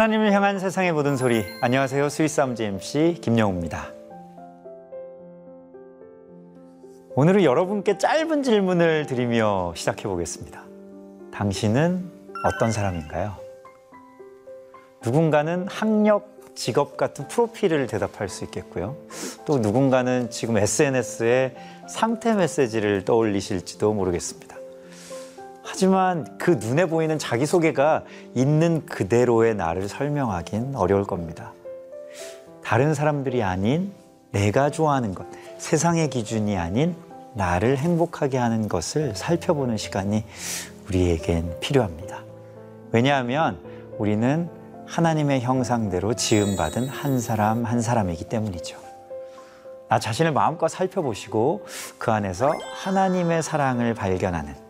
[0.00, 1.44] 하나님을 향한 세상의 모든 소리.
[1.60, 2.08] 안녕하세요.
[2.08, 3.92] 스위스암즈 MC 김영우입니다.
[7.14, 10.64] 오늘은 여러분께 짧은 질문을 드리며 시작해 보겠습니다.
[11.34, 12.10] 당신은
[12.46, 13.36] 어떤 사람인가요?
[15.04, 18.96] 누군가는 학력, 직업 같은 프로필을 대답할 수 있겠고요.
[19.44, 21.54] 또 누군가는 지금 SNS에
[21.86, 24.49] 상태 메시지를 떠올리실지도 모르겠습니다.
[25.72, 28.02] 하지만 그 눈에 보이는 자기소개가
[28.34, 31.52] 있는 그대로의 나를 설명하긴 어려울 겁니다.
[32.64, 33.92] 다른 사람들이 아닌
[34.32, 35.26] 내가 좋아하는 것,
[35.58, 36.96] 세상의 기준이 아닌
[37.34, 40.24] 나를 행복하게 하는 것을 살펴보는 시간이
[40.88, 42.18] 우리에겐 필요합니다.
[42.90, 43.60] 왜냐하면
[43.96, 44.50] 우리는
[44.86, 48.76] 하나님의 형상대로 지음받은 한 사람 한 사람이기 때문이죠.
[49.88, 51.64] 나 자신을 마음껏 살펴보시고
[51.96, 54.69] 그 안에서 하나님의 사랑을 발견하는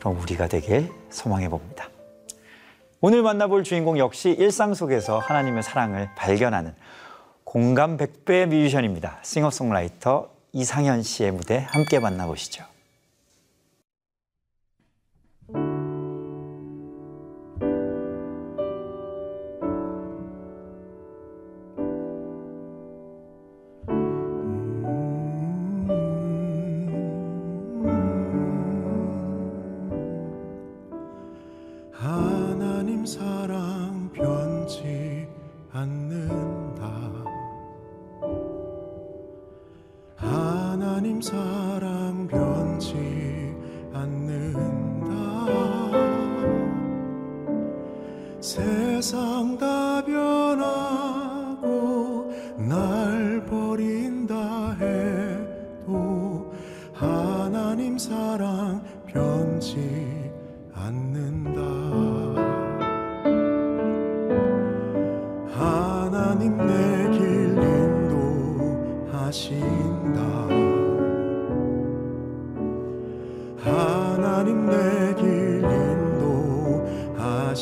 [0.00, 1.88] 그럼 우리가 되길 소망해 봅니다.
[3.02, 6.74] 오늘 만나볼 주인공 역시 일상 속에서 하나님의 사랑을 발견하는
[7.44, 9.18] 공감 100배 뮤지션입니다.
[9.22, 12.64] 싱어송라이터 이상현 씨의 무대 함께 만나보시죠.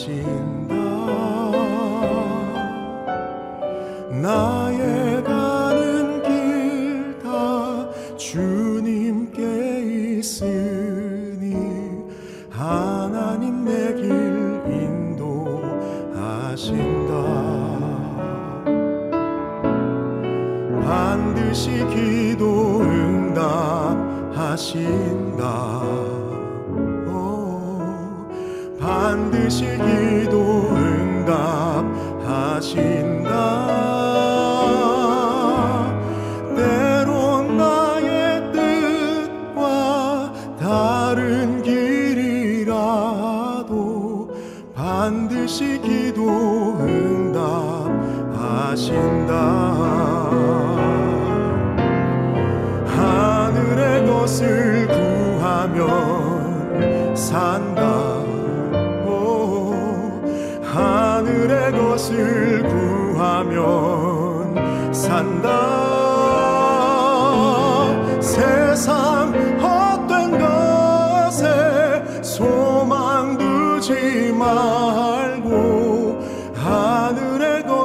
[0.06, 0.38] 인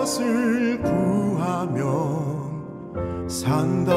[0.04, 1.88] 것을 구하면
[3.30, 3.94] 산다.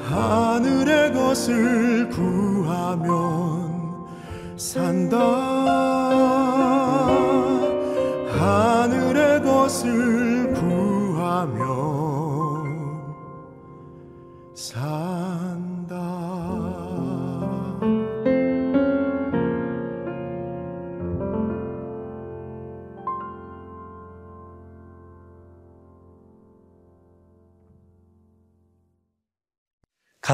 [0.00, 3.12] 하늘의 것을 구하면
[4.56, 5.53] 산다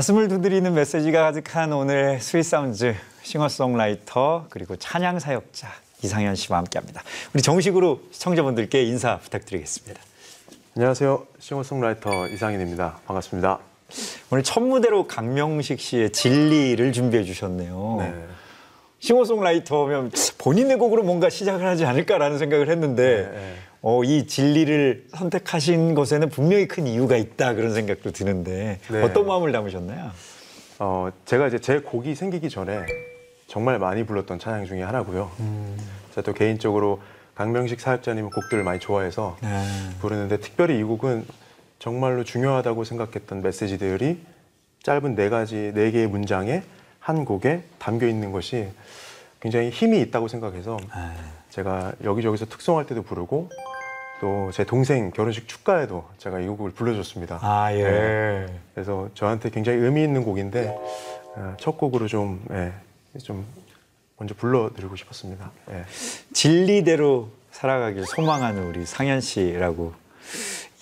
[0.01, 5.69] 가슴을 두드리는 메시지가 가득한 오늘 Sweet Sounds 싱어송라이터 그리고 찬양 사역자
[6.03, 7.03] 이상현 씨와 함께합니다.
[7.35, 10.01] 우리 정식으로 시청자분들께 인사 부탁드리겠습니다.
[10.75, 11.27] 안녕하세요.
[11.39, 13.01] 싱어송라이터 이상현입니다.
[13.05, 13.59] 반갑습니다.
[14.31, 17.97] 오늘 첫 무대로 강명식 씨의 진리를 준비해 주셨네요.
[17.99, 18.15] 네.
[19.01, 23.55] 싱어송라이터면 본인의 곡으로 뭔가 시작을 하지 않을까라는 생각을 했는데 네.
[23.83, 29.03] 어, 이 진리를 선택하신 것에는 분명히 큰 이유가 있다 그런 생각도 드는데 네.
[29.03, 30.11] 어떤 마음을 담으셨나요?
[30.79, 32.85] 어, 제가 이제 제 곡이 생기기 전에
[33.47, 35.31] 정말 많이 불렀던 찬양 중에 하나고요.
[36.11, 37.01] 제가 또 개인적으로
[37.35, 39.65] 강명식 사역자님 곡들을 많이 좋아해서 네.
[40.01, 41.27] 부르는데 특별히 이 곡은
[41.79, 44.21] 정말로 중요하다고 생각했던 메시지들이
[44.83, 46.63] 짧은 네 가지 네 개의 문장에
[46.99, 48.69] 한 곡에 담겨 있는 것이
[49.41, 51.15] 굉장히 힘이 있다고 생각해서 아,
[51.51, 53.51] 제가 여기저기서 특송할 때도 부르고
[54.21, 57.39] 또 제 동생 결혼식 축가에도 제가 이 곡을 불러줬습니다.
[57.41, 57.83] 아 예.
[57.83, 58.47] 네.
[58.75, 60.77] 그래서 저한테 굉장히 의미 있는 곡인데
[61.37, 62.73] 어, 첫 곡으로 좀, 예,
[63.21, 63.47] 좀
[64.19, 65.51] 먼저 불러드리고 싶었습니다.
[65.71, 65.85] 예.
[66.35, 69.95] 진리대로 살아가길 소망하는 우리 상현 씨라고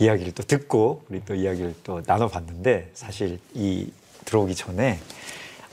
[0.00, 3.92] 이야기를 또 듣고 우리 또 이야기를 또 나눠봤는데 사실 이
[4.24, 4.98] 들어오기 전에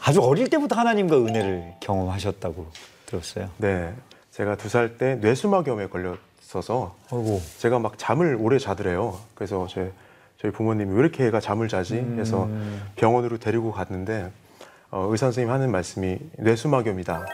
[0.07, 2.67] 아주 어릴 때부터 하나님과 은혜를 경험하셨다고
[3.07, 3.49] 들었어요.
[3.57, 3.93] 네,
[4.31, 7.41] 제가 두 살 때 뇌수막염에 걸렸어서 아이고.
[7.57, 9.17] 제가 막 잠을 오래 자더래요.
[9.33, 9.91] 그래서 제,
[10.37, 11.95] 저희 부모님이 왜 이렇게 애가 잠을 자지?
[12.17, 12.47] 해서
[12.95, 14.31] 병원으로 데리고 갔는데
[14.91, 17.25] 어, 의사 선생님 하는 말씀이 뇌수막염이다.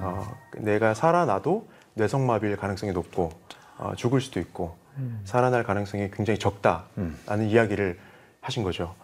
[0.00, 3.30] 어, 내가 살아나도 뇌성마비일 가능성이 높고
[3.78, 4.76] 어, 죽을 수도 있고
[5.24, 7.96] 살아날 가능성이 굉장히 적다라는 이야기를
[8.40, 8.94] 하신 거죠.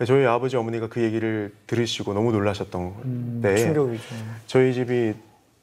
[0.00, 4.14] 그래서 저희 아버지 어머니가 그 얘기를 들으시고 너무 놀라셨던 때에 충격이죠.
[4.46, 5.12] 저희 집이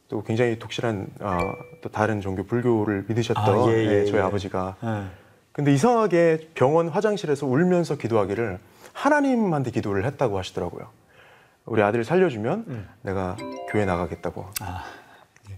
[0.09, 1.39] 또 굉장히 독실한 어,
[1.81, 4.21] 또 다른 종교 불교를 믿으셨던 아, 예, 예, 예, 저희 예.
[4.21, 5.05] 아버지가 예.
[5.53, 8.59] 근데 이상하게 병원 화장실에서 울면서 기도하기를
[8.93, 10.87] 하나님한테 기도를 했다고 하시더라고요.
[11.65, 13.37] 우리 아들 살려주면 내가
[13.71, 14.83] 교회 나가겠다고 아,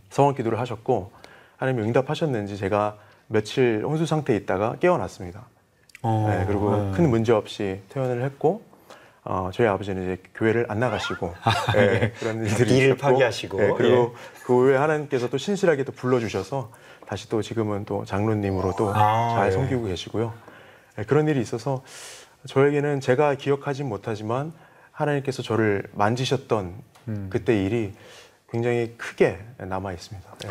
[0.10, 1.12] 성원 기도를 하셨고
[1.58, 2.96] 하나님이 응답하셨는지 제가
[3.28, 5.48] 며칠 혼수 상태에 있다가 깨어났습니다.
[6.02, 6.96] 어, 네, 그리고 예.
[6.96, 8.69] 큰 문제 없이 퇴원을 했고
[9.30, 11.36] 어, 저희 아버지는 이제 교회를 안 나가시고
[11.78, 16.72] 예, 그런 일들이 일을 있었고, 파기하시고, 예, 그리고 그 후에 하나님께서 또 신실하게 또 불러주셔서
[17.06, 19.52] 다시 또 지금은 또 장로님으로 또 아, 잘 예.
[19.52, 20.34] 섬기고 계시고요.
[20.98, 21.84] 예, 그런 일이 있어서
[22.48, 24.52] 저에게는 제가 기억하진 못하지만
[24.92, 26.74] 하나님께서 저를 만지셨던
[27.10, 27.28] 음.
[27.30, 27.94] 그때 일이
[28.52, 30.28] 굉장히 크게 남아 있습니다.
[30.46, 30.50] 예.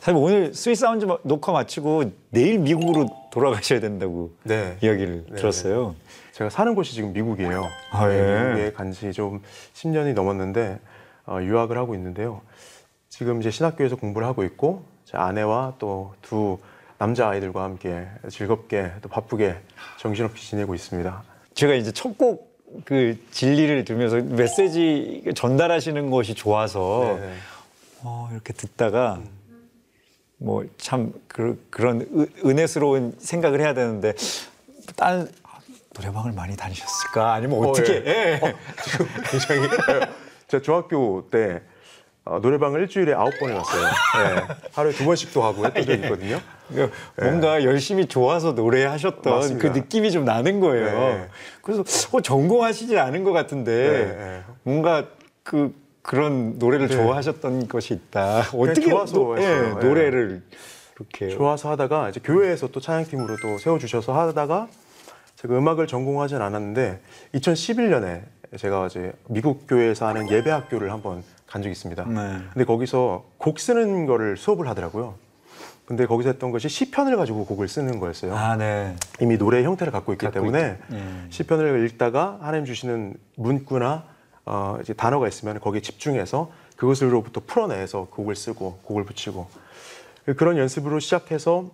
[0.00, 4.76] 사실 오늘 스위스 사운드 녹화 마치고 내일 미국으로 돌아가셔야 된다고 네.
[4.80, 5.94] 이야기를 네, 들었어요.
[6.40, 7.68] 제가 사는 곳이 지금 미국이에요.
[7.92, 8.44] 아, 네, 예.
[8.44, 9.42] 미국에 간 지 좀
[9.74, 10.78] 10년이 넘었는데
[11.26, 12.40] 어, 유학을 하고 있는데요.
[13.10, 16.58] 지금 이제 신학교에서 공부를 하고 있고 제 아내와 또 두
[16.96, 19.54] 남자 아이들과 함께 즐겁게 또 바쁘게
[19.98, 21.22] 정신없이 지내고 있습니다.
[21.52, 27.34] 제가 이제 첫곡 그 진리를 들으면서 메시지 전달하시는 것이 좋아서 네, 네.
[28.02, 29.20] 어, 이렇게 듣다가
[30.38, 34.14] 뭐참 그, 은- 은혜스러운 생각을 해야 되는데
[34.96, 35.26] 다른 아,
[36.00, 38.40] 노래방을 많이 다니셨을까 아니면 어, 어떻게 예.
[38.42, 38.56] 예.
[38.84, 39.68] 지금 굉장히
[40.48, 41.62] 제가 중학교 때
[42.24, 43.84] 어, 노래방을 일주일에 아홉 번을 갔어요.
[43.84, 44.54] 네.
[44.72, 46.40] 하루에 두 번씩도 하고 했던 적이 있거든요.
[46.68, 49.72] 그러니까 뭔가 열심히 좋아서 노래하셨던 맞습니다.
[49.72, 50.86] 그 느낌이 좀 나는 거예요.
[50.86, 51.28] 네.
[51.62, 51.82] 그래서
[52.12, 54.42] 어, 전공하시질 않은 것 같은데 네, 네.
[54.62, 55.06] 뭔가
[55.42, 56.94] 그 그런 노래를 네.
[56.94, 58.44] 좋아하셨던 것이 있다.
[58.54, 59.36] 어떻게 좋아서 노.
[59.80, 60.42] 노래를
[60.96, 64.68] 이렇게 좋아서 하다가 이제 교회에서 또 찬양팀으로 또 세워주셔서 하다가
[65.40, 67.00] 제가 음악을 전공하진 않았는데
[67.34, 68.22] 2011년에
[68.58, 72.04] 제가 이제 미국 교회에서 하는 예배 학교를 한번 간 적이 있습니다.
[72.04, 72.38] 네.
[72.52, 75.14] 근데 거기서 곡 쓰는 거를 수업을 하더라고요.
[75.86, 78.36] 근데 거기서 했던 것이 시편을 가지고 곡을 쓰는 거였어요.
[78.36, 78.94] 아, 네.
[79.20, 81.02] 이미 노래의 형태를 갖고 있기 갖고 때문에 있- 예.
[81.30, 84.04] 시편을 읽다가 하나님 주시는 문구나
[84.46, 89.48] 어, 이제 단어가 있으면 거기에 집중해서 그것으로부터 풀어내서 곡을 쓰고 곡을 붙이고
[90.36, 91.70] 그런 연습으로 시작해서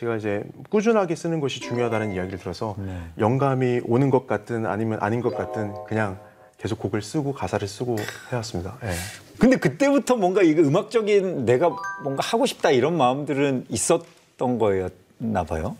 [0.00, 2.98] 제가 이제 꾸준하게 쓰는 것이 중요하다는 이야기를 들어서 네.
[3.18, 6.18] 영감이 오는 것 같든 아니면 아닌 것 같든 그냥
[6.56, 7.96] 계속 곡을 쓰고 가사를 쓰고
[8.32, 8.78] 해왔습니다.
[8.82, 8.92] 예.
[9.38, 15.76] 근데 그때부터 뭔가 이거 음악적인 내가 뭔가 하고 싶다 이런 마음들은 있었던 거였나 봐요.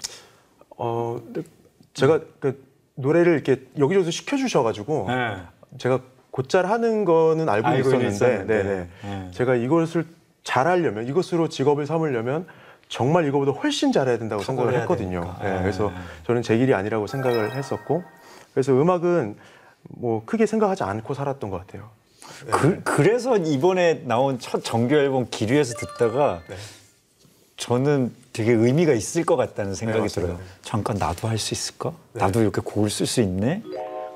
[0.76, 1.18] 어,
[1.94, 2.62] 제가 그
[2.96, 5.36] 노래를 이렇게 여기저기서 시켜주셔가지고 네.
[5.78, 6.00] 제가
[6.30, 8.62] 곧잘 하는 거는 알고 알고는 있었는데, 있었는데.
[8.62, 8.88] 네네.
[9.02, 9.30] 네.
[9.30, 10.04] 제가 이것을
[10.44, 12.46] 잘하려면 이것으로 직업을 삼으려면
[12.90, 15.20] 정말 이거보다 훨씬 잘해야 된다고 생각을 했거든요.
[15.20, 15.38] 되니까.
[15.42, 15.62] 네, 네.
[15.62, 15.92] 그래서
[16.26, 18.02] 저는 제 길이 아니라고 생각을 했었고
[18.52, 19.36] 그래서 음악은
[19.90, 21.88] 뭐 크게 생각하지 않고 살았던 것 같아요.
[22.50, 26.56] 그, 그래서 이번에 나온 첫 정규 앨범 기류에서 듣다가 네.
[27.56, 30.08] 저는 되게 의미가 있을 것 같다는 생각이 네.
[30.08, 30.38] 들어요.
[30.62, 31.92] 잠깐 나도 할 수 있을까?
[32.12, 33.62] 나도 이렇게 곡을 쓸 수 있네?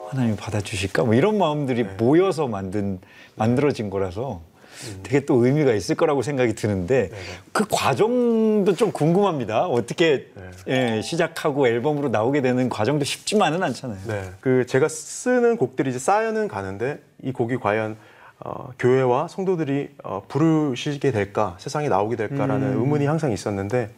[0.08, 1.04] 하나님 받아주실까?
[1.04, 1.90] 뭐 이런 마음들이 네.
[1.96, 2.98] 모여서 만든
[3.36, 4.53] 만들어진 거라서 음.
[5.02, 7.10] 되게 또 의미가 있을 거라고 생각이 드는데
[7.52, 9.66] 그 과정도 좀 궁금합니다.
[9.66, 10.28] 어떻게
[10.66, 10.96] 네.
[10.96, 13.98] 예, 시작하고 앨범으로 나오게 되는 과정도 쉽지만은 않잖아요.
[14.06, 14.30] 네.
[14.40, 17.96] 그 제가 쓰는 곡들이 이제 쌓여는 가는데 이 곡이 과연
[18.40, 23.90] 어, 교회와 성도들이 어, 부르시게 될까, 세상에 나오게 될까라는 의문이 항상 있었는데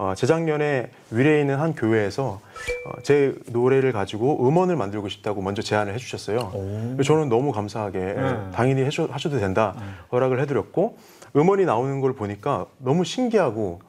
[0.00, 2.40] 어, 재작년에 위례에 있는 한 교회에서
[2.86, 6.52] 어, 제 노래를 가지고 음원을 만들고 싶다고 먼저 제안을 해주셨어요.
[6.94, 9.74] 그래서 저는 너무 감사하게 예, 당연히 해줘, 하셔도 된다
[10.10, 10.96] 허락을 해드렸고
[11.36, 13.82] 음원이 나오는 걸 보니까 너무 신기하고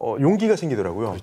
[0.00, 1.16] 어, 용기가 생기더라고요.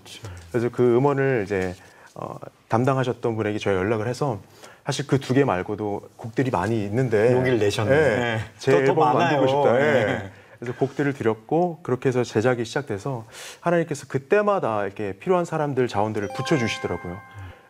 [0.51, 1.75] 그래서 그 음원을 이제
[2.15, 2.37] 어,
[2.69, 4.39] 담당하셨던 분에게 저희가 연락을 해서
[4.85, 7.91] 사실 그 두 개 말고도 곡들이 많이 있는데 용기를 내셨네.
[7.91, 8.39] 예, 네.
[8.57, 8.99] 제 앨범.
[9.17, 9.75] 만들고 싶다.
[9.81, 10.05] 예.
[10.05, 10.31] 네.
[10.63, 13.25] 그래서 곡들을 드렸고 그렇게 해서 제작이 시작돼서
[13.59, 17.17] 하나님께서 그때마다 이렇게 필요한 사람들 자원들을 붙여주시더라고요.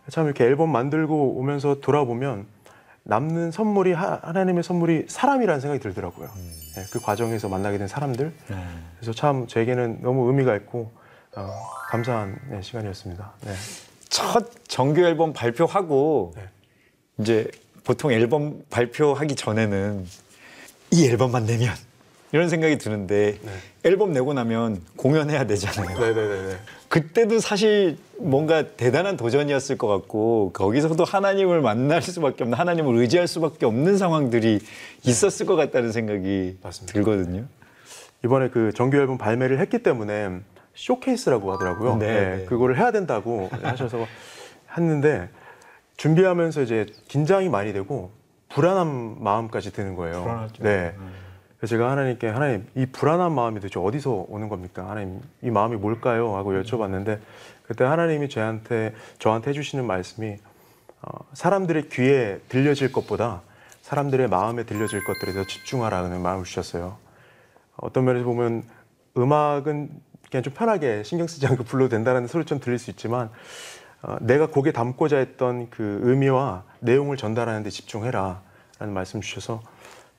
[0.10, 2.46] 참 이렇게 앨범 만들고 오면서 돌아보면
[3.04, 6.30] 남는 선물이 하, 하나님의 선물이 사람이라는 생각이 들더라고요.
[6.78, 8.34] 예, 그 과정에서 만나게 된 사람들.
[8.48, 8.68] 네.
[8.98, 10.92] 그래서 참 저에게는 너무 의미가 있고
[11.36, 11.52] 어,
[11.90, 13.34] 감사한 네, 시간이었습니다.
[13.46, 13.54] 네.
[14.08, 16.44] 첫 정규 앨범 발표하고 네.
[17.20, 17.52] 이제
[17.84, 20.06] 보통 앨범 발표하기 전에는
[20.92, 21.74] 이 앨범만 내면
[22.34, 23.52] 이런 생각이 드는데 네.
[23.84, 26.00] 앨범 내고 나면 공연해야 되잖아요.
[26.00, 26.58] 네네네.
[26.90, 33.68] 그때도 사실 뭔가 대단한 도전이었을 것 같고 거기서도 하나님을 만날 수밖에 없는 하나님을 의지할 수밖에
[33.68, 34.60] 없는 상황들이
[35.04, 36.94] 있었을 것 같다는 생각이 맞습니다.
[36.94, 37.46] 들거든요.
[38.26, 40.40] 이번에 그 정규 앨범 발매를 했기 때문에
[40.74, 41.98] 쇼케이스라고 하더라고요.
[41.98, 42.46] 네, 네, 네.
[42.46, 44.08] 그거를 해야 된다고 하셔서
[44.76, 45.30] 했는데
[45.98, 48.10] 준비하면서 이제 긴장이 많이 되고
[48.50, 50.24] 불안한 마음까지 드는 거예요.
[50.24, 50.64] 불안하죠.
[50.64, 50.94] 네.
[50.98, 51.23] 그래서
[51.68, 54.90] 제가 하나님께 하나님 이 불안한 마음이 도대체 어디서 오는 겁니까?
[54.90, 56.36] 하나님 이 마음이 뭘까요?
[56.36, 57.20] 하고 여쭤봤는데
[57.64, 60.38] 그때 하나님이 저한테 저한테 해주시는 말씀이
[61.02, 63.42] 어, 사람들의 귀에 들려질 것보다
[63.82, 66.98] 사람들의 마음에 들려질 것들에 더 집중하라는 마음을 주셨어요.
[67.78, 68.64] 어떤 면에서 보면
[69.18, 69.90] 음악은
[70.30, 73.30] 그냥 좀 편하게 신경 쓰지 않고 불러도 된다는 소리처럼 들릴 수 있지만
[74.02, 78.42] 어, 내가 곡에 담고자 했던 그 의미와 내용을 전달하는 데 집중해라
[78.80, 79.62] 라는 말씀 주셔서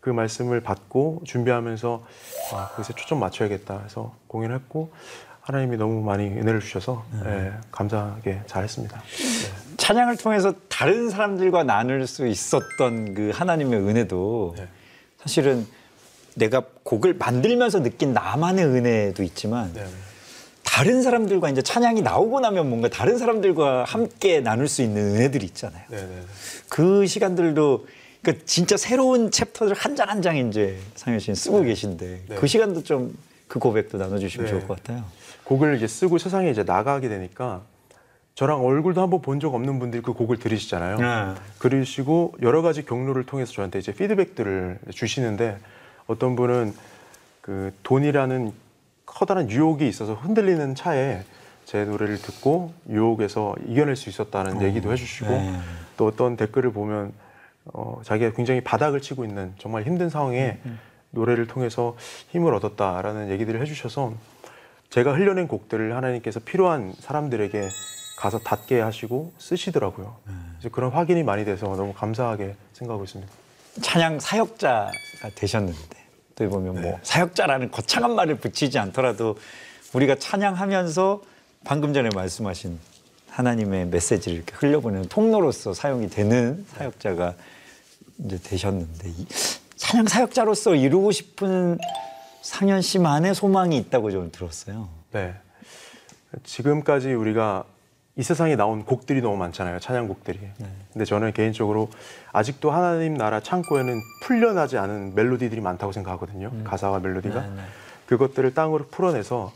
[0.05, 2.07] 그 말씀을 받고 준비하면서
[2.53, 4.93] 아, 거기서 초점 맞춰야겠다 해서 공연했고
[5.41, 9.01] 하나님이 너무 많이 은혜를 주셔서 예, 감사하게 잘했습니다.
[9.01, 9.77] 네.
[9.79, 14.69] 찬양을 통해서 다른 사람들과 나눌 수 있었던 그 하나님의 은혜도 네.
[15.23, 15.67] 사실은
[16.35, 19.87] 내가 곡을 만들면서 느낀 나만의 은혜도 있지만 네.
[20.63, 25.83] 다른 사람들과 이제 찬양이 나오고 나면 뭔가 다른 사람들과 함께 나눌 수 있는 은혜들이 있잖아요.
[25.89, 26.23] 네, 네.
[26.69, 27.87] 그 시간들도
[28.25, 32.35] 그러니까 진짜 새로운 챕터를 한장 한 장 이제 상현 씨는 쓰고 계신데 네.
[32.37, 33.15] 그 시간도 좀
[33.47, 34.51] 그 고백도 나눠주시면 네.
[34.51, 35.05] 좋을 것 같아요.
[35.45, 37.61] 곡을 이제 쓰고 세상에 이제 나가게 되니까
[38.35, 40.97] 저랑 얼굴도 한번 본 적 없는 분들이 그 곡을 들으시잖아요.
[40.97, 41.41] 네.
[41.59, 45.59] 그러시고 여러 가지 경로를 통해서 저한테 이제 피드백들을 주시는데
[46.07, 46.75] 어떤 분은
[47.43, 48.51] 그 돈이라는
[49.07, 51.23] 커다란 유혹이 있어서 흔들리는 차에
[51.67, 55.61] 제 노래를 듣고 유혹에서 이겨낼 수 있었다는 얘기도 해주시고 네.
[55.99, 57.13] 또 어떤 댓글을 보면
[57.73, 60.59] 어, 자기가 굉장히 바닥을 치고 있는 정말 힘든 상황에
[61.11, 61.97] 노래를 통해서
[62.31, 64.13] 힘을 얻었다라는 얘기들을 해주셔서
[64.91, 67.69] 제가 흘려낸 곡들을 하나님께서 필요한 사람들에게
[68.17, 70.17] 가서 닿게 하시고 쓰시더라고요.
[70.59, 73.33] 그래서 그런 확인이 많이 돼서 너무 감사하게 생각하고 있습니다.
[73.83, 74.91] 찬양 사역자가
[75.35, 76.05] 되셨는데
[76.37, 79.37] 또 보면 뭐 사역자라는 거창한 말을 붙이지 않더라도
[79.93, 81.23] 우리가 찬양하면서
[81.65, 82.79] 방금 전에 말씀하신
[83.35, 87.35] 하나님의 메시지를 이렇게 흘려보내는 통로로서 사용이 되는 사역자가
[88.19, 89.27] 이제 되셨는데 이
[89.75, 91.79] 찬양 사역자로서 이루고 싶은
[92.43, 94.89] 상현 씨만의 소망이 있다고 저는 들었어요.
[95.11, 95.35] 네.
[96.45, 97.65] 지금까지 우리가
[98.17, 99.81] 이 세상에 나온 곡들이 너무 많잖아요.
[99.81, 100.39] 찬양곡들이.
[100.93, 101.91] 근데 저는 개인적으로
[102.33, 106.53] 아직도 하나님 나라 창고에는 풀려나지 않은 멜로디들이 많다고 생각하거든요.
[106.63, 107.41] 가사와 멜로디가.
[107.41, 107.63] 네, 네.
[108.07, 109.53] 그것들을 땅으로 풀어내서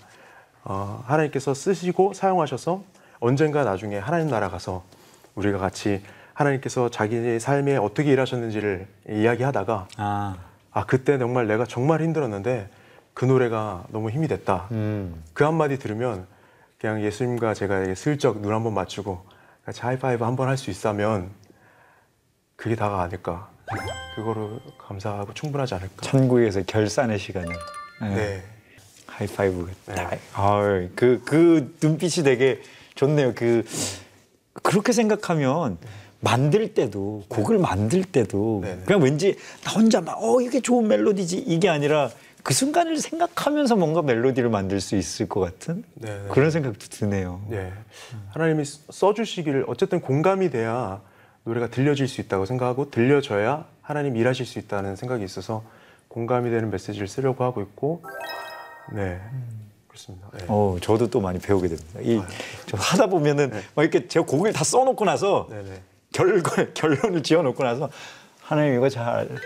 [0.65, 2.83] 어, 하나님께서 쓰시고 사용하셔서
[3.21, 4.85] 언젠가 나중에 하나님 나라 가서
[5.35, 6.03] 우리가 같이
[6.35, 10.37] 하나님께서 자기의 삶에 어떻게 일하셨는지를 이야기하다가 아,
[10.71, 12.69] 아 그때 정말 내가 정말 힘들었는데
[13.15, 14.69] 그 노래가 너무 힘이 됐다.
[14.71, 16.27] 음, 그 한마디 들으면
[16.81, 19.25] 그냥 예수님과 제가 슬쩍 눈 한번 맞추고
[19.65, 21.31] 같이 하이파이브 한번 할 수 있다면
[22.55, 23.51] 그게 다가 아닐까.
[24.15, 26.03] 그거로 감사하고 충분하지 않을까.
[26.03, 27.55] 천국에서 결산의 시간을.
[28.01, 28.15] 네.
[28.15, 28.43] 네.
[29.07, 29.95] 하이파이브가 네.
[29.95, 30.19] 딱.
[30.35, 32.63] 아유, 그, 그 눈빛이 되게
[32.99, 33.33] 좋네요.
[33.35, 33.65] 그,
[34.53, 35.79] 그렇게 생각하면
[36.19, 38.83] 만들 때도, 곡을 만들 때도 네, 네.
[38.85, 41.39] 그냥 왠지 나 혼자 막, 어, 이게 좋은 멜로디지.
[41.39, 42.11] 이게 아니라
[42.43, 46.29] 그 순간을 생각하면서 뭔가 멜로디를 만들 수 있을 것 같은 네, 네.
[46.29, 47.41] 그런 생각도 드네요.
[47.49, 47.73] 네.
[48.31, 51.01] 하나님이 써주시기를 어쨌든 공감이 돼야
[51.45, 55.63] 노래가 들려질 수 있다고 생각하고 들려져야 하나님 일하실 수 있다는 생각이 있어서
[56.09, 58.03] 공감이 되는 메시지를 쓰려고 하고 있고
[58.93, 59.21] 네
[59.99, 60.29] 그렇습니다.
[60.39, 60.45] 네.
[60.49, 62.01] 어, 저도 또 많이 배우게 됩니다.
[62.01, 62.23] 이,
[62.67, 65.63] 저 하다 보면은 막 이렇게 제가 곡을 다 써놓고 나서 네.
[65.63, 65.83] 네네.
[66.13, 66.43] 결,
[66.75, 67.91] 결론을 지어놓고 나서
[68.41, 69.37] 하나님 이거 잘, 네.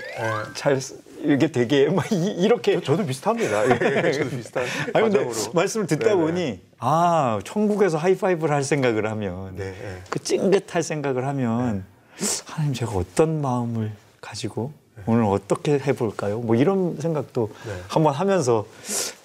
[0.54, 3.64] 잘, 쓰- 이게 되게 막 이, 렇게 저도 비슷합니다.
[3.70, 5.28] 예, 저도 비슷한 아니 근데.
[5.54, 6.14] 말씀을 듣다.
[6.16, 10.02] 보니 아 천국에서 하이파이브를 할 생각을 하면 네, 네.
[10.10, 11.84] 그 찡긋할 생각을 하면
[12.46, 14.72] 하나님 제가 어떤 마음을 가지고
[15.06, 16.38] 오늘 어떻게 해볼까요?
[16.40, 17.72] 뭐 이런 생각도 네.
[17.88, 18.66] 한번 하면서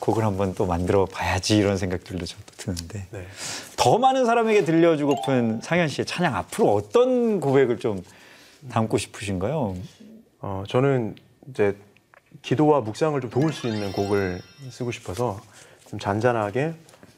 [0.07, 3.27] 곡을 한번 또 만들어 봐야지 이런 생각들도 저도 드는데 네.
[3.75, 8.01] 더 많은 사람에게 들려주고픈 상현 씨의 찬양 앞으로 어떤 고백을 좀
[8.69, 9.75] 담고 싶으신가요?
[10.39, 11.15] 어, 저는
[11.49, 11.75] 이제
[12.41, 15.41] 기도와 묵상을 좀 도울 수 있는 곡을 쓰고 싶어서
[15.89, 16.73] 좀 잔잔하게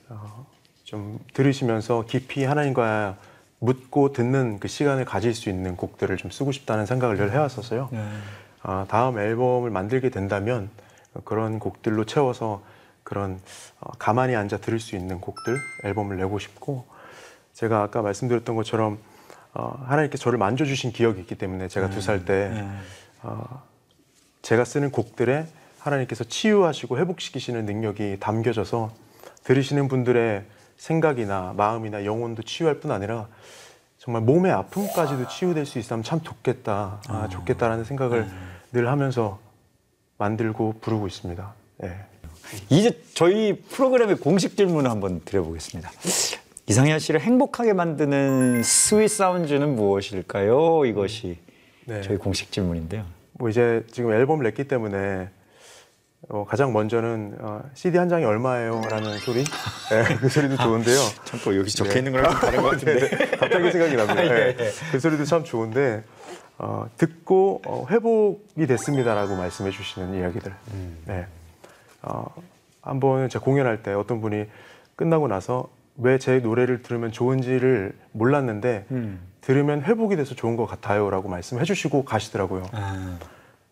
[0.10, 0.48] 어,
[0.84, 3.18] 좀 들으시면서 깊이 하나님과
[3.60, 7.90] 묻고 듣는 그 시간을 가질 수 있는 곡들을 좀 쓰고 싶다는 생각을 늘 해왔었어요.
[8.64, 10.70] 아, 다음 앨범을 만들게 된다면
[11.24, 12.64] 그런 곡들로 채워서
[13.10, 13.42] 그런
[13.82, 16.86] 어, 가만히 앉아 들을 수 있는 곡들 앨범을 내고 싶고
[17.54, 19.00] 제가 아까 말씀드렸던 것처럼
[19.54, 22.64] 어, 하나님께서 저를 만져주신 기억이 있기 때문에 제가 두살때
[23.24, 23.64] 어,
[24.44, 25.48] 제가 쓰는 곡들에
[25.80, 28.94] 하나님께서 치유하시고 회복시키시는 능력이 담겨져서
[29.44, 30.46] 들으시는 분들의
[30.78, 33.28] 생각이나 마음이나 영혼도 치유할 뿐 아니라
[33.98, 38.30] 정말 몸의 아픔까지도 치유될 수 있다면 참 좋겠다, 아, 좋겠다라는 생각을
[38.72, 39.40] 늘 하면서
[40.18, 41.54] 만들고 부르고 있습니다.
[41.84, 42.09] 예.
[42.70, 45.92] 이제 저희 프로그램의 공식 질문을 한번 드려보겠습니다.
[46.68, 50.86] 이상현 씨를 행복하게 만드는 sweet sound는 무엇일까요?
[50.86, 51.38] 이것이
[51.86, 52.02] 네.
[52.02, 53.06] 저희 공식 질문인데요.
[53.34, 55.30] 뭐 이제 지금 앨범을 냈기 때문에
[56.28, 61.00] 어, 가장 먼저는 어, CD 한 장이 얼마예요?라는 소리, 예, 그 소리도 좋은데요.
[61.24, 63.10] 참고 여기 적혀 있는 거랑 좀 다른 것 같은데.
[63.38, 64.24] 갑자기 생각이 납니다.
[64.26, 64.56] 예.
[64.92, 66.04] 그 소리도 참 좋은데
[66.58, 70.54] 어, 듣고 어, 회복이 됐습니다라고 말씀해 주시는 이야기들.
[71.06, 71.26] 네.
[72.02, 72.26] 어,
[72.82, 74.46] 한번 제가 공연할 때 어떤 분이
[74.96, 78.86] 끝나고 나서 왜 제 노래를 들으면 좋은지를 몰랐는데
[79.42, 82.70] 들으면 회복이 돼서 좋은 것 같아요라고 말씀해 주시고 가시더라고요.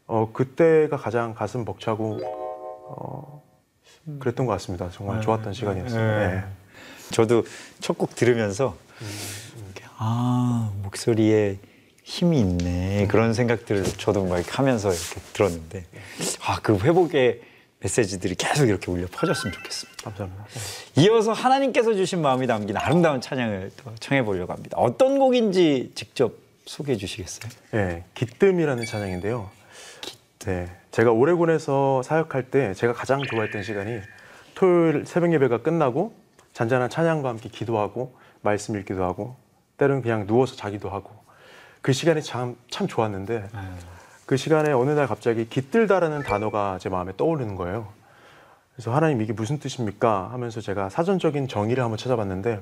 [0.07, 3.43] 어, 그때가 가장 가슴 벅차고 어,
[4.19, 4.89] 그랬던 것 같습니다.
[4.91, 6.19] 정말 좋았던 시간이었어요.
[6.19, 6.27] 네.
[6.36, 6.43] 네.
[7.12, 7.43] 저도
[7.79, 8.75] 첫 곡 들으면서
[9.65, 11.57] 이렇게, 아 목소리에
[12.03, 15.86] 힘이 있네 그런 생각들을 저도 막 하면서 이렇게 들었는데
[16.45, 17.41] 아 그 회복의
[17.79, 20.03] 메시지들이 계속 이렇게 울려 퍼졌으면 좋겠습니다.
[20.03, 20.45] 감사합니다.
[20.45, 21.03] 네.
[21.03, 24.77] 이어서 하나님께서 주신 마음이 담긴 아름다운 찬양을 또 청해 보려고 합니다.
[24.77, 26.33] 어떤 곡인지 직접
[26.65, 27.51] 소개해 주시겠어요?
[27.71, 29.49] 네, 기뜸이라는 찬양인데요.
[30.39, 34.01] 네, 제가 오레곤에서 사역할 때 제가 가장 좋아했던 시간이
[34.55, 36.13] 토요일 새벽 예배가 끝나고
[36.53, 39.35] 잔잔한 찬양과 함께 기도하고 말씀 읽기도 하고
[39.77, 41.11] 때로는 그냥 누워서 자기도 하고
[41.81, 43.47] 그 시간이 참, 참 좋았는데
[44.27, 47.87] 그 시간에 어느 날 갑자기 깃들다라는 단어가 제 마음에 떠오르는 거예요.
[48.75, 50.31] 그래서 하나님 이게 무슨 뜻입니까?
[50.33, 52.59] 하면서 제가 사전적인 정의를 한번 찾아봤는데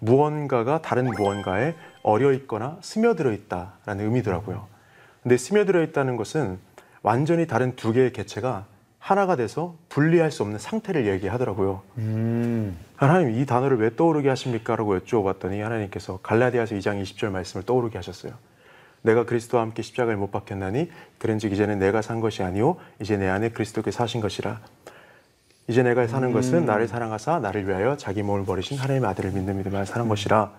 [0.00, 4.66] 무언가가 다른 무언가에 어려 있거나 스며들어 있다라는 의미더라고요.
[5.22, 6.58] 근데 스며들어 있다는 것은
[7.02, 8.66] 완전히 다른 두 개의 개체가
[8.98, 11.80] 하나가 돼서 분리할 수 없는 상태를 얘기하더라고요.
[12.96, 14.76] 하나님 이 단어를 왜 떠오르게 하십니까?
[14.76, 18.34] 라고 여쭈어봤더니 하나님께서 갈라디아서 2장 20절 말씀을 떠오르게 하셨어요.
[19.02, 23.50] 내가 그리스도와 함께 십자가에 못 박혔나니 그런즉 이제는 내가 산 것이 아니요 이제 내 안에
[23.50, 24.60] 그리스도께 사신 것이라
[25.68, 29.86] 이제 내가 사는 것은 나를 사랑하사 나를 위하여 자기 몸을 버리신 하나님의 아들을 믿는 믿음을
[29.86, 30.52] 사는 것이라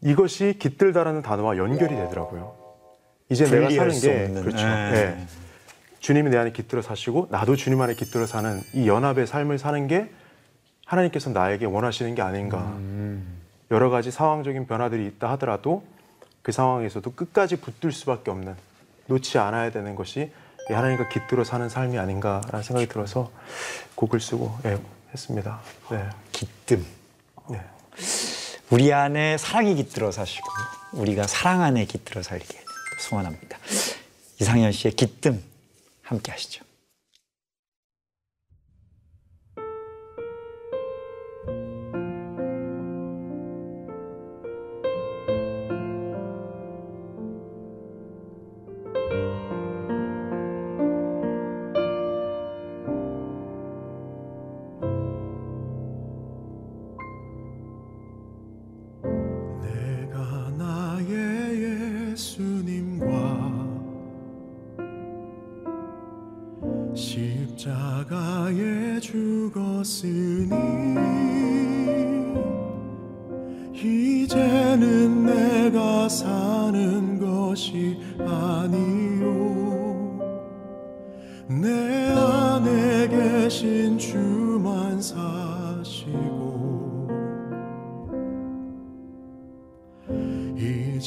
[0.00, 2.54] 이것이 깃들다라는 단어와 연결이 되더라고요.
[3.30, 4.42] 이제 내가 사는 수게 없는.
[4.42, 4.64] 그렇죠.
[4.64, 4.90] 네.
[4.90, 5.26] 네.
[5.98, 10.08] 주님이 내 안에 깃들어 사시고 나도 주님 안에 깃들어 사는 이 연합의 삶을 사는 게
[10.86, 12.76] 하나님께서 나에게 원하시는 게 아닌가.
[13.70, 15.84] 여러 가지 상황적인 변화들이 있다 하더라도
[16.42, 18.54] 그 상황에서도 끝까지 붙들 수밖에 없는
[19.06, 20.30] 놓지 않아야 되는 것이
[20.70, 23.30] 이 하나님과 깃들어 사는 삶이 아닌가라는 생각이 들어서
[23.94, 24.78] 곡을 쓰고 예,
[25.12, 25.60] 했습니다.
[25.90, 26.08] 네.
[26.32, 26.84] 기뜸.
[27.48, 27.60] 네.
[28.70, 30.46] 우리 안에 사랑이 깃들어 사시고
[30.92, 32.58] 우리가 사랑 안에 깃들어 살게
[33.00, 33.58] 소원합니다.
[34.40, 35.42] 이상현 씨의 기뜸
[36.02, 36.67] 함께 하시죠.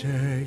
[0.04, 0.46] 이제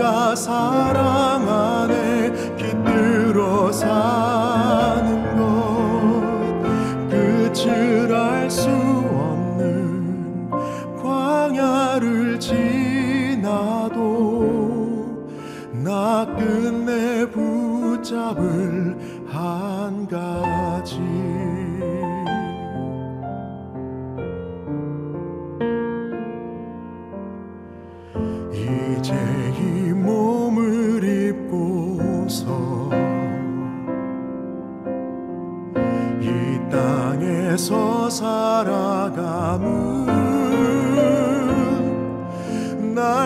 [0.00, 4.19] 내가 사랑 안에 깃들어 사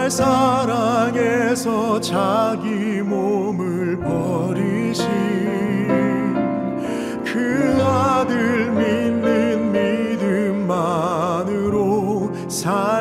[0.05, 5.07] 날 사랑해서 자기 몸을 버리신
[7.25, 9.73] 그 아들 믿는
[10.61, 12.94] 믿음만으로 삶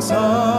[0.00, 0.49] 깃들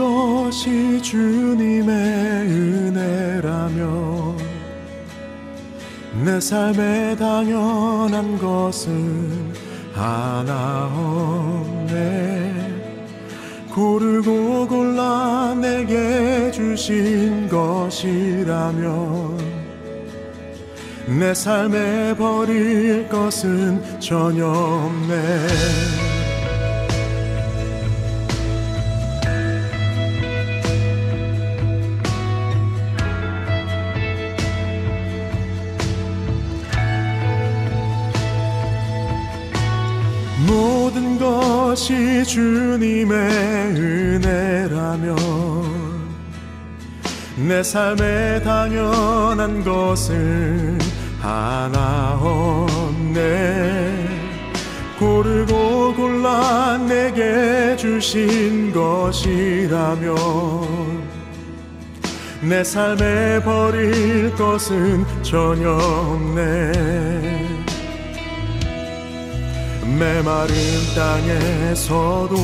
[0.00, 1.94] 것이 주님의
[2.46, 4.38] 은혜라면
[6.24, 9.52] 내 삶에 당연한 것은
[9.92, 12.00] 하나 없네.
[13.74, 19.38] 고르고 골라 내게 주신 것이라면
[21.18, 25.99] 내 삶에 버릴 것은 전혀 없네
[41.70, 43.16] 것이 주님의
[43.76, 45.16] 은혜라면
[47.46, 50.76] 내 삶에 당연한 것은
[51.20, 54.08] 하나 없네.
[54.98, 60.16] 고르고 골라 내게 주신 것이라면
[62.42, 67.69] 내 삶에 버릴 것은 전혀 없네
[69.82, 70.54] 메마른
[70.94, 72.36] 땅에서도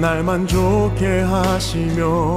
[0.00, 2.36] 날 만족해 하시며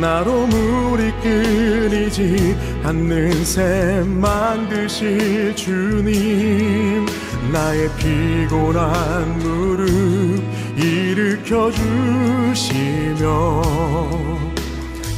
[0.00, 7.06] 나로 물이 끊이지 않는 샘 만드실 주님
[7.52, 10.42] 나의 피곤한 무릎
[10.76, 13.62] 일으켜 주시며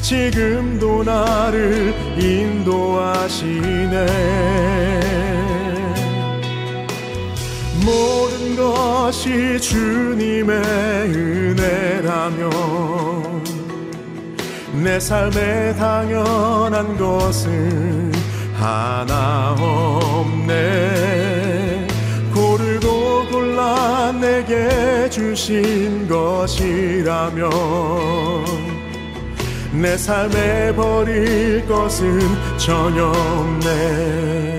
[0.02, 3.54] 지금도 나를 인도하시네
[7.84, 10.56] 모든 것이 주님의
[11.10, 12.50] 은혜라면
[14.82, 18.12] 내 삶에 당연한 것은
[18.54, 20.94] 하나 없네.
[22.34, 27.50] 고르고 골라 내게 주신 것이라면
[29.72, 32.20] 내 삶에 버릴 것은
[32.58, 34.53] 전혀 없네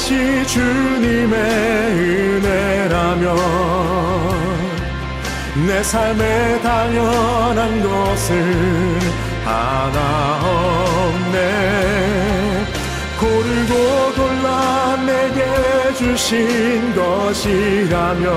[0.00, 1.38] 것이 주님의
[2.40, 3.36] 은혜라면
[5.66, 8.98] 내 삶에 당연한 것은
[9.44, 10.40] 하나
[10.94, 11.36] 없네.
[13.20, 15.44] 고르고 골라 내게
[15.94, 18.34] 주신 것이라면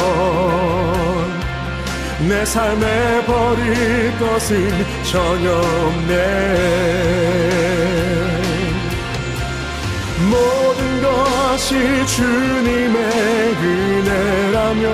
[2.27, 4.69] 내 삶에 버릴 것은
[5.09, 7.42] 전혀 없네
[11.73, 12.97] 것이 주님의
[13.63, 14.85] 은혜라면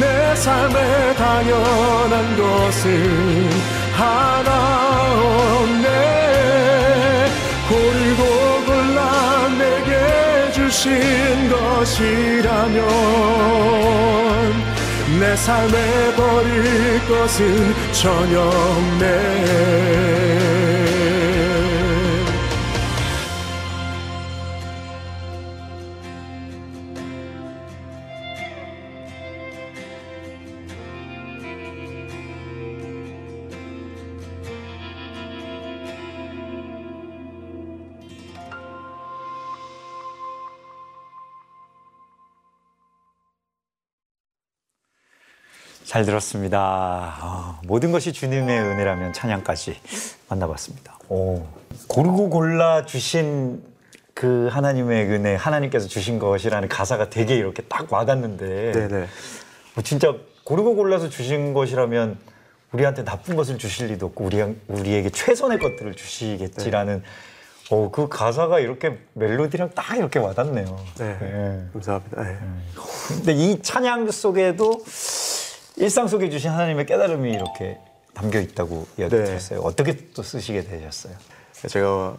[0.00, 3.50] 내 삶에 당연한 것은
[3.92, 4.50] 하나
[5.58, 5.88] 없네.
[7.68, 8.22] 고르고
[8.66, 9.90] 골라 내게
[10.52, 12.78] 주신 것이라면
[15.18, 20.11] 내 삶에 버릴 것은 전혀 없네
[45.92, 47.18] 잘 들었습니다.
[47.20, 49.78] 어, 모든 것이 주님의 은혜라면 찬양까지
[50.26, 50.98] 만나봤습니다.
[51.10, 51.44] 오,
[51.86, 53.62] 고르고 골라 주신
[54.14, 59.06] 그 하나님의 은혜, 하나님께서 주신 것이라는 가사가 되게 이렇게 딱 와닿는데, 네네.
[59.74, 62.16] 뭐 진짜 고르고 골라서 주신 것이라면
[62.72, 67.02] 우리한테 나쁜 것을 주실 리도 없고 우리, 우리에게 최선의 것들을 주시겠지라는
[67.70, 70.84] 어, 그 가사가 이렇게 멜로디랑 딱 이렇게 와닿네요.
[70.98, 71.18] 네.
[71.20, 71.66] 네.
[71.74, 72.22] 감사합니다.
[72.22, 72.38] 네.
[73.08, 74.82] 근데 이 찬양 속에도
[75.76, 77.78] 일상 속에 주신 하나님의 깨달음이 이렇게
[78.14, 79.24] 담겨 있다고 이야기 네.
[79.24, 79.60] 들었어요.
[79.60, 81.14] 어떻게 또 쓰시게 되셨어요?
[81.68, 82.16] 제가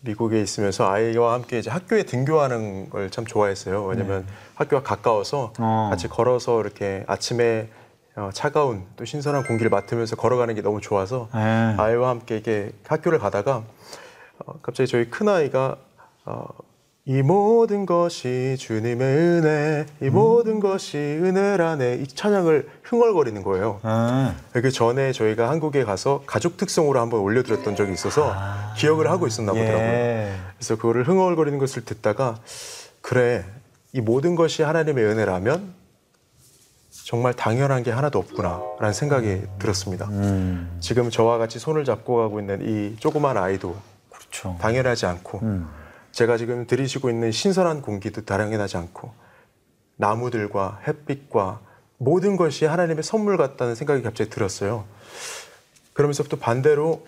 [0.00, 3.84] 미국에 있으면서 아이와 함께 이제 학교에 등교하는 걸 참 좋아했어요.
[3.84, 5.64] 왜냐면 학교가 가까워서 네.
[5.64, 5.88] 어.
[5.90, 7.68] 같이 걸어서 이렇게 아침에
[8.14, 11.40] 어, 차가운 또 신선한 공기를 맡으면서 걸어가는 게 너무 좋아서 네.
[11.78, 13.64] 아이와 함께 이게 학교를 가다가
[14.44, 15.76] 어, 갑자기 저희 큰 아이가
[16.24, 16.44] 어,
[17.04, 20.12] 이 모든 것이 주님의 은혜, 이 음.
[20.12, 23.80] 모든 것이 은혜라네 이 찬양을 흥얼거리는 거예요.
[23.82, 28.32] 아, 그 전에 저희가 한국에 가서 가족 특성으로 한번 올려드렸던 적이 있어서
[28.76, 29.82] 기억을 하고 있었나 보더라고요.
[29.84, 30.32] 예.
[30.56, 32.38] 그래서 그거를 흥얼거리는 것을 듣다가
[33.00, 33.44] 그래
[33.92, 35.74] 이 모든 것이 하나님의 은혜라면
[37.04, 40.06] 정말 당연한 게 하나도 없구나라는 생각이 들었습니다.
[40.08, 43.74] 음, 지금 저와 같이 손을 잡고 가고 있는 이 조그만 아이도
[44.08, 44.56] 그렇죠.
[44.60, 45.68] 당연하지 않고 음,
[46.12, 49.12] 제가 지금 들이쉬고 있는 신선한 공기도 당연하지 않고
[49.96, 51.60] 나무들과 햇빛과
[51.98, 54.84] 모든 것이 하나님의 선물 같다는 생각이 갑자기 들었어요.
[55.92, 57.06] 그러면서 또 반대로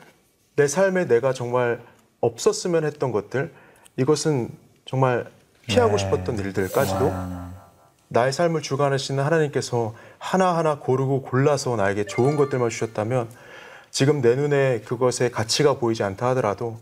[0.57, 1.83] 내 삶에 내가 정말
[2.21, 3.53] 없었으면 했던 것들
[3.97, 4.51] 이것은
[4.85, 5.31] 정말
[5.67, 5.99] 피하고 네.
[5.99, 7.13] 싶었던 일들까지도
[8.09, 13.29] 나의 삶을 주관하시는 하나님께서 하나하나 고르고 골라서 나에게 좋은 것들만 주셨다면
[13.95, 16.81] 지금 내 눈에 그것의 가치가 보이지 않다 하더라도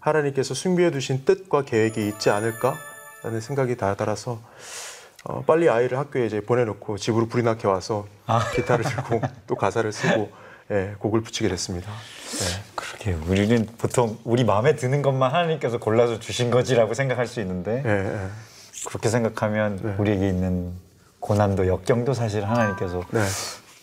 [0.00, 4.40] 하나님께서 숨겨 두신 뜻과 계획이 있지 않을까라는 생각이 다달아서
[5.24, 8.50] 어, 빨리 아이를 학교에 이제 보내놓고 집으로 불이 나게 와서 아.
[8.54, 10.30] 기타를 들고 또 가사를 쓰고
[10.70, 11.90] 예, 곡을 붙이게 됐습니다.
[11.90, 12.62] 네.
[12.74, 13.20] 그러게요.
[13.28, 18.28] 우리는 보통 우리 마음에 드는 것만 하나님께서 골라서 주신 거지라고 생각할 수 있는데 예, 예.
[18.88, 19.94] 그렇게 생각하면 네.
[19.98, 20.72] 우리에게 있는
[21.20, 23.20] 고난도 역경도 사실 하나님께서 네.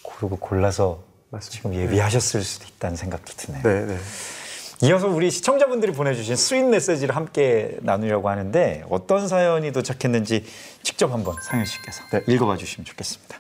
[0.02, 1.58] 고르고 골라서 맞습니다.
[1.58, 3.64] 지금 예비하셨을 수도 있다는 생각도 드네요.
[3.64, 3.98] 네, 네.
[4.84, 10.46] 이어서 우리 시청자분들이 보내주신 스윗 메시지를 함께 나누려고 하는데 어떤 사연이 도착했는지
[10.84, 12.24] 직접 한번 상현 씨께서 네.
[12.28, 13.40] 읽어봐 주시면 좋겠습니다.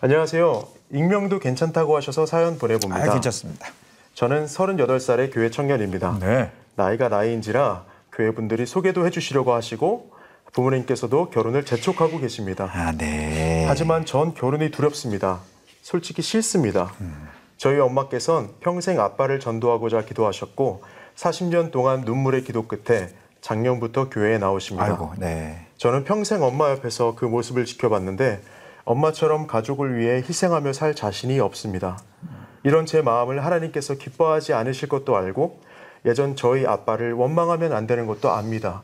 [0.00, 0.68] 안녕하세요.
[0.92, 3.04] 익명도 괜찮다고 하셔서 사연 보내봅니다.
[3.04, 3.68] 아, 괜찮습니다.
[4.14, 6.18] 저는 38살의 교회 청년입니다.
[6.20, 6.50] 네.
[6.76, 10.12] 나이가 나이인지라 교회 분들이 소개도 해주시려고 하시고
[10.52, 12.70] 부모님께서도 결혼을 재촉하고 계십니다.
[12.72, 13.64] 아, 네.
[13.66, 15.40] 하지만 전 결혼이 두렵습니다.
[15.88, 16.92] 솔직히 싫습니다.
[17.56, 20.82] 저희 엄마께선 평생 아빠를 전도하고자 기도하셨고
[21.16, 23.08] 40년 동안 눈물의 기도 끝에
[23.40, 24.84] 작년부터 교회에 나오십니다.
[24.84, 25.66] 아이고, 네.
[25.78, 28.42] 저는 평생 엄마 옆에서 그 모습을 지켜봤는데
[28.84, 31.98] 엄마처럼 가족을 위해 희생하며 살 자신이 없습니다.
[32.64, 35.62] 이런 제 마음을 하나님께서 기뻐하지 않으실 것도 알고
[36.04, 38.82] 예전 저희 아빠를 원망하면 안 되는 것도 압니다.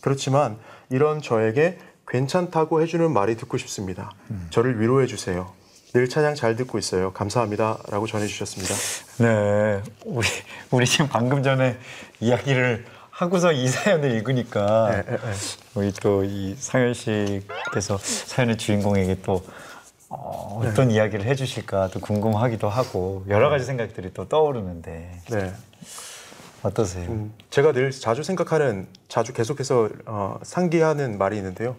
[0.00, 0.56] 그렇지만
[0.88, 4.10] 이런 저에게 괜찮다고 해주는 말이 듣고 싶습니다.
[4.50, 5.59] 저를 위로해 주세요.
[5.92, 7.12] 늘 찬양 잘 듣고 있어요.
[7.12, 7.78] 감사합니다.
[7.88, 8.74] 라고 전해주셨습니다.
[9.18, 9.82] 네.
[10.04, 10.26] 우리,
[10.70, 11.76] 우리 지금 방금 전에
[12.20, 15.32] 이야기를 하고서 이 사연을 읽으니까 네, 네, 네.
[15.74, 19.44] 우리 또 이 상현 씨께서 사연의 주인공에게 또
[20.08, 20.94] 어, 어떤 네.
[20.94, 25.52] 이야기를 해주실까 또 궁금하기도 하고 여러 가지 생각들이 또 떠오르는데 네.
[26.62, 27.10] 어떠세요?
[27.10, 31.74] 음, 제가 늘 자주 생각하는, 자주 계속해서 어, 상기하는 말이 있는데요.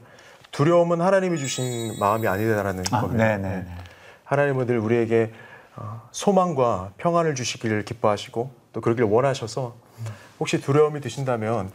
[0.52, 3.38] 두려움은 하나님이 주신 마음이 아니다라는 아, 겁니다.
[3.38, 3.66] 네네.
[4.32, 5.34] 하나님은 늘 우리에게
[5.76, 9.76] 어, 소망과 평안을 주시기를 기뻐하시고 또 그러길 원하셔서
[10.40, 11.70] 혹시 두려움이 드신다면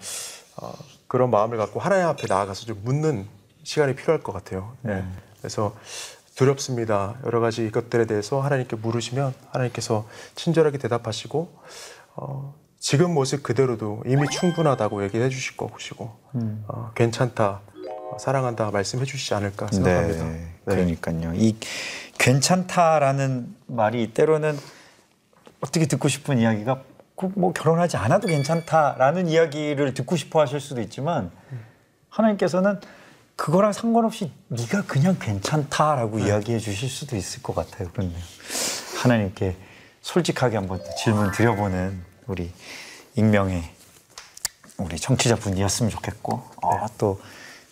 [0.57, 0.73] 어,
[1.07, 3.27] 그런 마음을 갖고 하나님 앞에 나아가서 좀 묻는
[3.63, 4.73] 시간이 필요할 것 같아요.
[4.81, 5.05] 네.
[5.39, 5.77] 그래서
[6.35, 7.17] 두렵습니다.
[7.27, 11.53] 여러 가지 것들에 대해서 하나님께 물으시면 하나님께서 친절하게 대답하시고
[12.15, 16.11] 어, 지금 모습 그대로도 이미 충분하다고 얘기해 주실 것이고
[16.69, 17.61] 어, 괜찮다,
[18.13, 20.25] 어, 사랑한다 말씀해 주시지 않을까 생각합니다.
[20.25, 21.33] 네, 그러니까요.
[21.35, 21.57] 이
[22.19, 24.59] 괜찮다라는 말이 때로는
[25.61, 26.83] 어떻게 듣고 싶은 이야기가
[27.15, 31.31] 꼭 뭐 결혼하지 않아도 괜찮다라는 이야기를 듣고 싶어 하실 수도 있지만
[32.11, 32.79] 하나님께서는
[33.37, 37.91] 그거랑 상관없이 네가 그냥 괜찮다라고 이야기해 주실 수도 있을 것 같아요.
[37.91, 38.19] 그렇네요.
[38.99, 39.57] 하나님께
[40.03, 42.53] 솔직하게 한번 또 질문 드려보는 우리
[43.15, 43.63] 익명의
[44.79, 47.21] 우리 청취자분이었으면 좋겠고 아, 또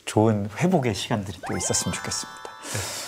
[0.04, 3.03] 좋은 회복의 시간들이 또 있었으면 좋겠습니다.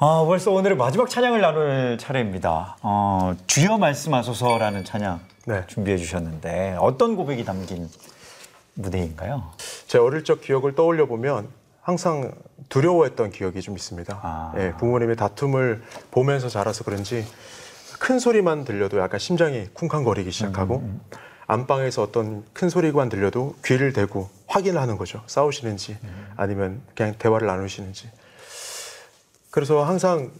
[0.00, 2.76] 아, 벌써 오늘의 마지막 찬양을 나눌 차례입니다.
[2.82, 5.64] 어, 주여 말씀하소서라는 찬양 네.
[5.66, 7.88] 준비해 주셨는데 어떤 고백이 담긴
[8.74, 9.50] 무대인가요?
[9.88, 11.48] 제 어릴 적 기억을 떠올려 보면
[11.82, 12.32] 항상
[12.68, 14.20] 두려워했던 기억이 좀 있습니다.
[14.22, 14.52] 아.
[14.58, 15.82] 예, 부모님의 다툼을
[16.12, 17.26] 보면서 자라서 그런지
[17.98, 20.88] 큰 소리만 들려도 약간 심장이 쿵쾅거리기 시작하고
[21.48, 25.24] 안방에서 어떤 큰 소리만 들려도 귀를 대고 확인을 하는 거죠.
[25.26, 25.96] 싸우시는지
[26.36, 28.08] 아니면 그냥 대화를 나누시는지.
[29.50, 30.30] 그래서 항상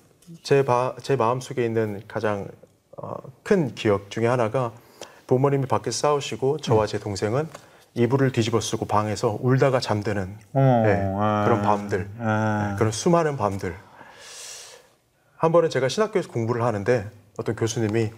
[0.42, 2.48] 제, 바, 제 마음속에 있는 가장
[2.96, 4.72] 어, 큰 기억 중에 하나가
[5.26, 7.48] 부모님이 밖에서 싸우시고 저와 제 동생은
[7.94, 12.76] 이불을 뒤집어 쓰고 방에서 울다가 잠드는 어, 네, 아, 그런 밤들, 아.
[12.78, 13.74] 그런 수많은 밤들.
[15.36, 18.10] 한 번은 제가 신학교에서 공부를 하는데 어떤 교수님이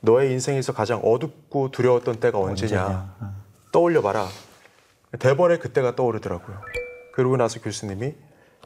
[0.00, 3.14] 너의 인생에서 가장 어둡고 두려웠던 때가 언제냐, 언제냐.
[3.72, 4.26] 떠올려 봐라.
[5.18, 6.60] 대번에 그때가 떠오르더라고요.
[7.12, 8.14] 그러고 나서 교수님이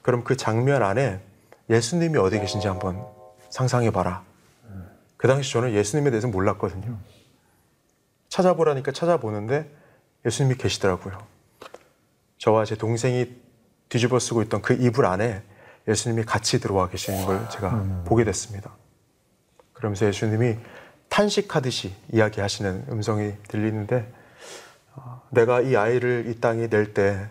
[0.02, 1.20] 그럼 그 장면 안에
[1.70, 3.02] 예수님이 어디 계신지 한번
[3.48, 4.22] 상상해 봐라.
[5.16, 6.98] 그 당시 저는 예수님에 대해서 몰랐거든요.
[8.28, 9.70] 찾아보라니까 찾아보는데
[10.26, 11.18] 예수님이 계시더라고요.
[12.38, 13.35] 저와 제 동생이
[13.88, 15.42] 뒤집어 쓰고 있던 그 이불 안에
[15.87, 18.72] 예수님이 같이 들어와 계시는 걸 제가 보게 됐습니다.
[19.72, 20.56] 그러면서 예수님이
[21.09, 24.12] 탄식하듯이 이야기하시는 음성이 들리는데
[24.94, 27.28] 어, 내가 이 아이를 이 땅에 낼 때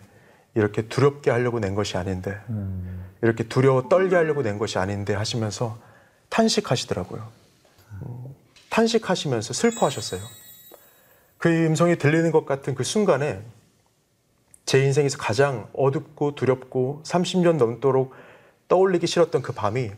[0.56, 2.38] 이렇게 두렵게 하려고 낸 것이 아닌데
[3.22, 5.78] 이렇게 두려워 떨게 하려고 낸 것이 아닌데 하시면서
[6.30, 7.28] 탄식하시더라고요.
[8.02, 8.36] 음,
[8.70, 10.22] 탄식하시면서 슬퍼하셨어요.
[11.38, 13.42] 그 음성이 들리는 것 같은 그 순간에
[14.66, 18.14] 제 인생에서 가장 어둡고 두렵고 30년 넘도록
[18.68, 19.92] 떠올리기 싫었던 그 밤이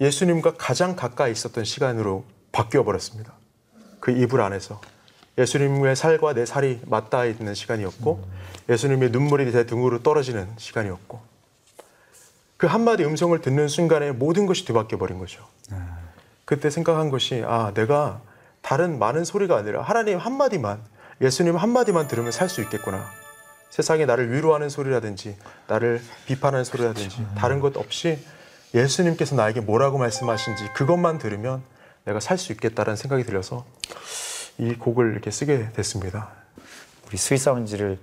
[0.00, 3.32] 예수님과 가장 가까이 있었던 시간으로 바뀌어 버렸습니다.
[4.00, 4.80] 그 이불 안에서
[5.38, 8.24] 예수님의 살과 내 살이 맞닿아 있는 시간이었고
[8.68, 11.20] 예수님의 눈물이 제 등으로 떨어지는 시간이었고
[12.58, 15.46] 그 한마디 음성을 듣는 순간에 모든 것이 뒤바뀌어 버린 거죠.
[16.44, 18.20] 그때 생각한 것이 아 내가
[18.62, 20.82] 다른 많은 소리가 아니라 하나님 한마디만
[21.20, 23.08] 예수님 한마디만 들으면 살 수 있겠구나.
[23.70, 25.36] 세상에 나를 위로하는 소리라든지
[25.68, 28.18] 나를 비판하는 소리라든지 다른 것 없이
[28.74, 31.62] 예수님께서 나에게 뭐라고 말씀하신지 그것만 들으면
[32.04, 33.64] 내가 살 수 있겠다라는 생각이 들어서
[34.58, 36.30] 이 곡을 이렇게 쓰게 됐습니다.
[37.06, 37.98] 우리 스윗 사운즈를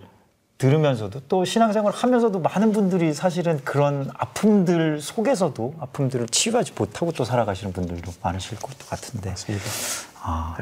[0.57, 7.73] 들으면서도 또 신앙생활 하면서도 많은 분들이 사실은 그런 아픔들 속에서도 아픔들을 치유하지 못하고 또 살아가시는
[7.73, 9.65] 분들도 많으실 것 같은데 맞습니다.
[10.21, 10.57] 아,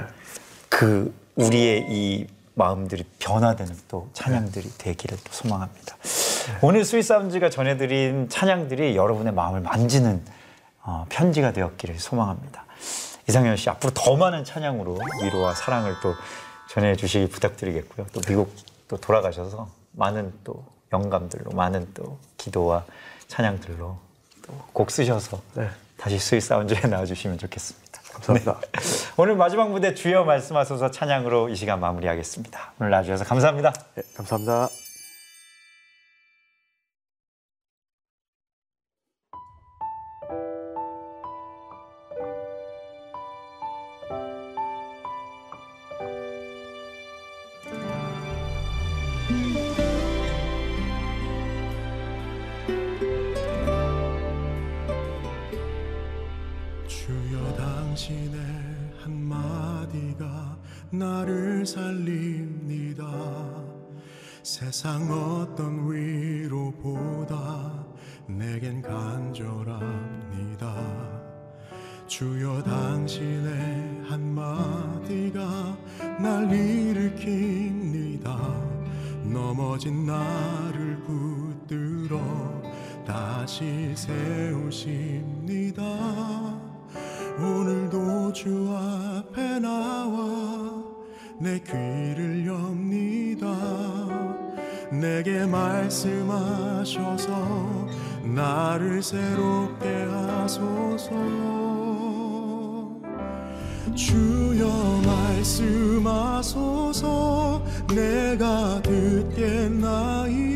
[0.68, 5.96] 그 우리의 이 마음들이 변화되는 또 찬양들이 되기를 또 소망합니다.
[6.62, 10.24] 오늘 스윗사운즈가 전해드린 찬양들이 여러분의 마음을 만지는
[10.82, 12.66] 어, 편지가 되었기를 소망합니다.
[13.30, 16.14] 이상현 씨 앞으로 더 많은 찬양으로 위로와 사랑을 또
[16.70, 18.08] 전해주시기 부탁드리겠고요.
[18.12, 18.54] 또 미국
[18.88, 22.84] 또 돌아가셔서 많은 또 영감들로 많은 또 기도와
[23.28, 23.98] 찬양들로
[24.44, 25.70] 또 곡 쓰셔서 네.
[25.98, 28.02] 다시 스윗 사운즈에 나와주시면 좋겠습니다.
[28.14, 28.60] 감사합니다.
[29.18, 32.74] 오늘 마지막 무대 주여 말씀하소서 찬양으로 이 시간 마무리하겠습니다.
[32.80, 33.74] 오늘 나와주셔서 감사합니다.
[33.96, 34.83] 네, 감사합니다.
[91.44, 93.46] 내 귀를 엽니다.
[94.89, 97.28] 내게 말씀하셔서
[98.24, 101.12] 나를 새롭게 하소서.
[103.94, 105.02] 주여
[106.26, 107.04] 말씀하소서
[107.94, 110.53] 내가 듣겠나이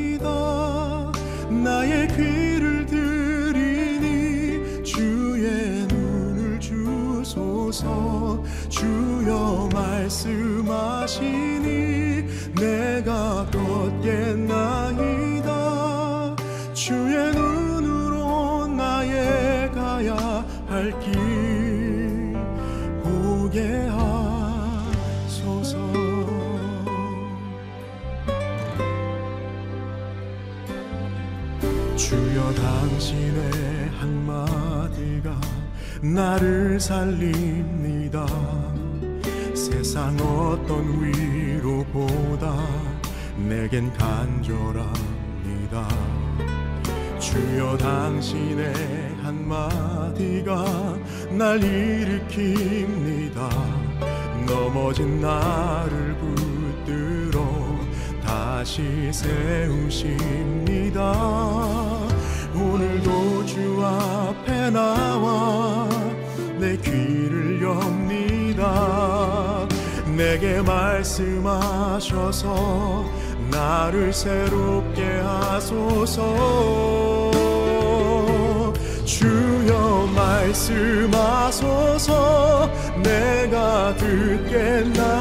[36.18, 38.26] 나를 살립니다.
[39.54, 42.58] 세상 어떤 위로보다
[43.38, 44.98] 내겐 간절합니다.
[47.20, 48.74] 주여 당신의
[49.22, 50.66] 한마디가
[51.38, 53.38] 날 일으킵니다.
[54.48, 57.46] 넘어진 나를 붙들어
[58.26, 61.02] 다시 세우십니다.
[62.56, 65.97] 오늘도 주 앞에 나와 내
[66.98, 68.64] 귀를 엽니다.
[70.16, 72.46] 내게 말씀하셔서
[73.52, 76.22] 나를 새롭게 하소서.
[79.06, 82.10] 주여 말씀하소서.
[83.04, 85.18] 내가 듣겠나이다.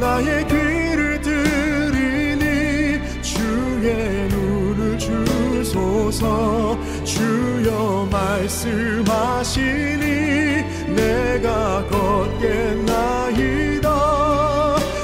[0.00, 6.65] 나의 귀를 들이니 주의 눈을 주소서
[8.36, 9.64] 말씀하시니
[10.94, 13.88] 내가 걷겠나이다.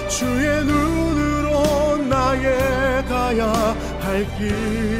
[0.09, 4.92] 주의 눈으로 나의 가야 할길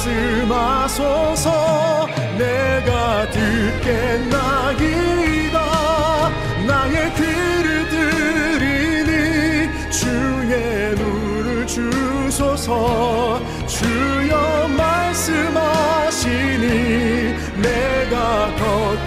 [0.00, 1.48] 말씀하소서.
[2.38, 4.78] 내가 듣겠나이다.
[6.66, 9.10] 나의 귀를 들이니
[9.90, 13.40] 주의 눈을 주소서.
[13.66, 16.64] 주여 말씀하시니
[17.60, 18.50] 내가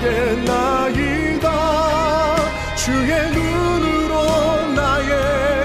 [0.04, 1.48] 걷겠나이다.
[2.76, 4.14] 주의 눈으로
[4.76, 5.12] 나의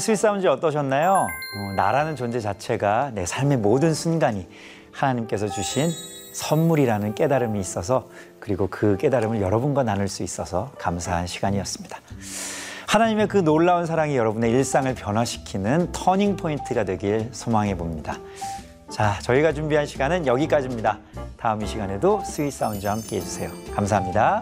[0.01, 1.27] 스윗 사운즈 어떠셨나요?
[1.57, 4.47] 어, 나라는 존재 자체가 내 삶의 모든 순간이
[4.91, 5.91] 하나님께서 주신
[6.33, 11.99] 선물이라는 깨달음이 있어서 그리고 그 깨달음을 여러분과 나눌 수 있어서 감사한 시간이었습니다.
[12.87, 18.17] 하나님의 그 놀라운 사랑이 여러분의 일상을 변화시키는 터닝 포인트가 되길 소망해 봅니다.
[18.89, 20.97] 자, 저희가 준비한 시간은 여기까지입니다.
[21.37, 23.49] 다음 이 시간에도 스윗 사운즈와 함께 해주세요.
[23.75, 24.41] 감사합니다.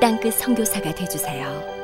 [0.00, 1.77] 땅끝 선교사가 되주세요.